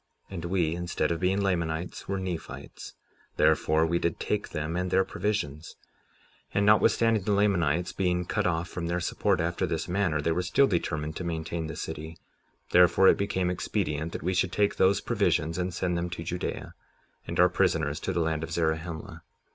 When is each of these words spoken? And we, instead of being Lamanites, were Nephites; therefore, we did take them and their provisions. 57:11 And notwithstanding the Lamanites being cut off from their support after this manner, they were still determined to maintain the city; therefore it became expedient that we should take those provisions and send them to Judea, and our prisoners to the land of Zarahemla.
And 0.31 0.45
we, 0.45 0.73
instead 0.73 1.11
of 1.11 1.19
being 1.19 1.41
Lamanites, 1.43 2.07
were 2.07 2.17
Nephites; 2.17 2.95
therefore, 3.37 3.85
we 3.85 3.99
did 3.99 4.19
take 4.19 4.49
them 4.49 4.75
and 4.75 4.89
their 4.89 5.05
provisions. 5.05 5.75
57:11 6.49 6.51
And 6.55 6.65
notwithstanding 6.65 7.21
the 7.25 7.33
Lamanites 7.33 7.93
being 7.93 8.25
cut 8.25 8.47
off 8.47 8.67
from 8.67 8.87
their 8.87 8.99
support 8.99 9.39
after 9.39 9.67
this 9.67 9.87
manner, 9.87 10.19
they 10.19 10.31
were 10.31 10.41
still 10.41 10.65
determined 10.65 11.15
to 11.17 11.23
maintain 11.23 11.67
the 11.67 11.75
city; 11.75 12.17
therefore 12.71 13.09
it 13.09 13.15
became 13.17 13.51
expedient 13.51 14.11
that 14.13 14.23
we 14.23 14.33
should 14.33 14.51
take 14.51 14.77
those 14.77 15.01
provisions 15.01 15.59
and 15.59 15.71
send 15.71 15.95
them 15.95 16.09
to 16.09 16.23
Judea, 16.23 16.73
and 17.27 17.39
our 17.39 17.47
prisoners 17.47 17.99
to 17.99 18.11
the 18.11 18.21
land 18.21 18.41
of 18.43 18.49
Zarahemla. 18.51 19.21